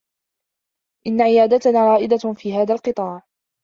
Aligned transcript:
إنّ 1.07 1.21
عيادتنا 1.21 1.79
رائدة 1.87 2.33
في 2.33 2.53
هذا 2.53 2.73
القطاع. 2.73 3.23